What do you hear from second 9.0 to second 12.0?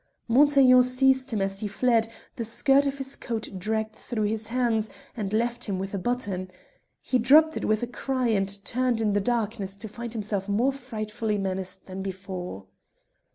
the darkness to find himself more frightfully menaced